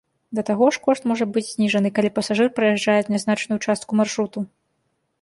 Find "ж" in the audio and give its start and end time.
0.77-0.79